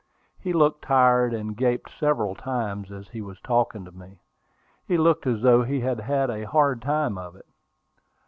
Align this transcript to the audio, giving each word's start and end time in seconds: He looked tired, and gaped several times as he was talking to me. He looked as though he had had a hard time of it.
He 0.39 0.51
looked 0.51 0.81
tired, 0.83 1.31
and 1.31 1.55
gaped 1.55 1.91
several 1.91 2.33
times 2.33 2.91
as 2.91 3.09
he 3.09 3.21
was 3.21 3.39
talking 3.41 3.85
to 3.85 3.91
me. 3.91 4.17
He 4.87 4.97
looked 4.97 5.27
as 5.27 5.43
though 5.43 5.61
he 5.61 5.79
had 5.81 5.99
had 5.99 6.31
a 6.31 6.47
hard 6.47 6.81
time 6.81 7.19
of 7.19 7.35
it. 7.35 7.45